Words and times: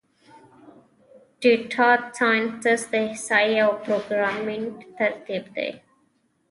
ډیټا 1.41 1.89
سایننس 2.17 2.81
د 2.91 2.93
احصایې 3.07 3.57
او 3.65 3.71
پروګرامینګ 3.83 4.67
ترکیب 4.97 5.45
دی. 5.55 5.71